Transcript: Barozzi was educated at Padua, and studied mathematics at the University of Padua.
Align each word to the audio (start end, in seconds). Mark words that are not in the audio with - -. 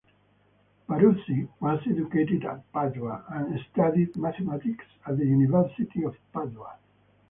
Barozzi 0.89 1.47
was 1.59 1.79
educated 1.87 2.43
at 2.45 2.71
Padua, 2.73 3.23
and 3.29 3.59
studied 3.71 4.15
mathematics 4.15 4.85
at 5.05 5.15
the 5.19 5.25
University 5.27 6.03
of 6.05 6.15
Padua. 6.33 6.77